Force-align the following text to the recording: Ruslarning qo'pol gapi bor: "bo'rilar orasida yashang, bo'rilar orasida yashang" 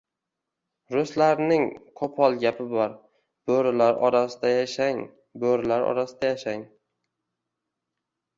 Ruslarning 0.93 1.67
qo'pol 2.01 2.37
gapi 2.43 2.65
bor: 2.71 2.95
"bo'rilar 3.51 4.01
orasida 4.09 4.51
yashang, 4.55 5.03
bo'rilar 5.45 5.87
orasida 5.91 6.33
yashang" 6.33 6.67